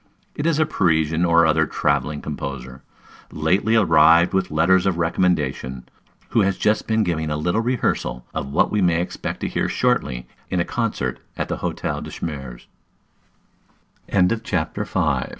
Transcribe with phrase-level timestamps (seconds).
[0.33, 2.81] It is a Parisian or other travelling composer,
[3.31, 5.87] lately arrived with letters of recommendation,
[6.29, 9.69] who has just been giving a little rehearsal of what we may expect to hear
[9.69, 12.65] shortly in a concert at the "Hôtel de Schmerz."
[14.43, 15.29] CHAPTER VI.